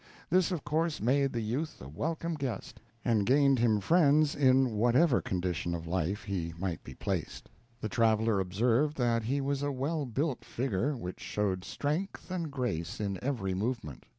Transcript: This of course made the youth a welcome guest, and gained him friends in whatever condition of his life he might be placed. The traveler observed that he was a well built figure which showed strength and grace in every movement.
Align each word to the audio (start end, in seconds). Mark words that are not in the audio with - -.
This 0.31 0.49
of 0.49 0.63
course 0.63 0.99
made 0.99 1.31
the 1.31 1.43
youth 1.43 1.79
a 1.79 1.87
welcome 1.87 2.33
guest, 2.33 2.81
and 3.05 3.23
gained 3.23 3.59
him 3.59 3.79
friends 3.79 4.33
in 4.33 4.71
whatever 4.71 5.21
condition 5.21 5.75
of 5.75 5.83
his 5.83 5.91
life 5.91 6.23
he 6.23 6.55
might 6.57 6.83
be 6.83 6.95
placed. 6.95 7.51
The 7.81 7.87
traveler 7.87 8.39
observed 8.39 8.97
that 8.97 9.21
he 9.25 9.41
was 9.41 9.61
a 9.61 9.71
well 9.71 10.07
built 10.07 10.43
figure 10.43 10.97
which 10.97 11.19
showed 11.19 11.63
strength 11.63 12.31
and 12.31 12.49
grace 12.49 12.99
in 12.99 13.23
every 13.23 13.53
movement. 13.53 14.07